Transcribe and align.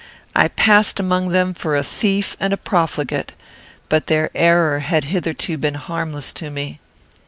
I 0.35 0.47
passed 0.47 0.99
among 0.99 1.29
them 1.29 1.53
for 1.53 1.75
a 1.75 1.83
thief 1.83 2.35
and 2.39 2.53
a 2.53 2.57
profligate, 2.57 3.33
but 3.87 4.07
their 4.07 4.31
error 4.33 4.79
had 4.79 5.03
hitherto 5.13 5.59
been 5.59 5.75
harmless 5.75 6.33
to 6.33 6.49
me. 6.49 6.79